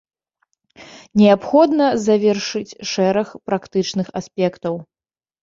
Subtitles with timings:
[1.21, 4.83] Неабходна завершыць шэраг практычных аспектаў.